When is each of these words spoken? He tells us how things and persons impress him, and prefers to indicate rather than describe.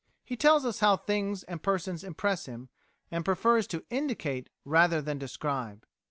He 0.25 0.35
tells 0.35 0.65
us 0.65 0.79
how 0.79 0.97
things 0.97 1.43
and 1.43 1.61
persons 1.61 2.03
impress 2.03 2.47
him, 2.47 2.69
and 3.11 3.23
prefers 3.23 3.67
to 3.67 3.85
indicate 3.91 4.49
rather 4.65 4.99
than 4.99 5.19
describe. 5.19 5.85